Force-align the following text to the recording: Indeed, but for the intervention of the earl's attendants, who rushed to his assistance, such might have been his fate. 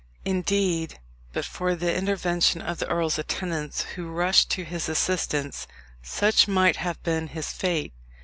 Indeed, 0.25 0.99
but 1.31 1.45
for 1.45 1.75
the 1.75 1.95
intervention 1.95 2.59
of 2.63 2.79
the 2.79 2.87
earl's 2.89 3.19
attendants, 3.19 3.83
who 3.93 4.09
rushed 4.09 4.49
to 4.49 4.63
his 4.63 4.89
assistance, 4.89 5.67
such 6.01 6.47
might 6.47 6.77
have 6.77 7.03
been 7.03 7.27
his 7.27 7.51
fate. 7.53 7.93